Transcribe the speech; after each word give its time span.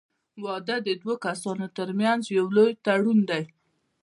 •واده 0.43 0.77
د 0.87 0.89
دوه 1.01 1.15
کسانو 1.25 1.67
تر 1.77 1.89
منځ 1.99 2.21
یو 2.37 2.45
لوی 2.55 2.71
تړون 2.85 3.19
دی. 3.29 3.43